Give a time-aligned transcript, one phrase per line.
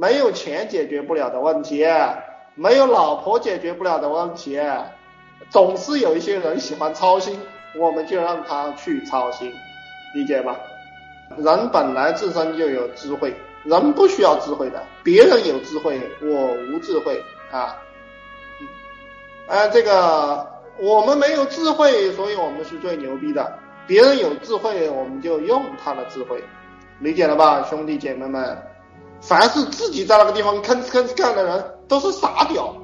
[0.00, 1.84] 没有钱解决不了的问题，
[2.54, 4.56] 没有老婆解决不了的问题，
[5.50, 7.40] 总是有一些人喜欢操心，
[7.76, 9.52] 我们就让他去操心，
[10.14, 10.56] 理解吧？
[11.36, 13.34] 人本来自身就有智慧，
[13.64, 17.20] 人不需要智慧的，别人有智慧，我无智慧
[17.50, 17.76] 啊。
[19.48, 20.46] 呃，这个
[20.78, 23.52] 我们没有智慧，所以我们是最牛逼的。
[23.88, 26.40] 别人有智慧，我们就用他的智慧，
[27.00, 28.56] 理解了吧，兄弟姐妹们？
[29.20, 32.74] 凡是自己在那个地方吭哧吭哧干的人，都是傻屌。